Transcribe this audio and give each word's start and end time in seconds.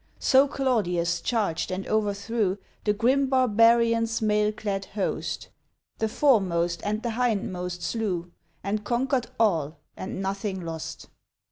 So 0.17 0.47
Claudius 0.47 1.21
charged 1.21 1.69
and 1.69 1.85
overthrew 1.87 2.57
The 2.85 2.93
grim 2.93 3.27
barbarian's 3.27 4.19
mail 4.19 4.51
clad 4.51 4.85
host, 4.85 5.49
The 5.99 6.09
foremost 6.09 6.81
and 6.83 7.03
the 7.03 7.11
hindmost 7.11 7.83
slew, 7.83 8.31
And 8.63 8.83
conquer'd 8.83 9.27
all, 9.39 9.77
and 9.95 10.19
nothing 10.19 10.61
lost. 10.65 11.07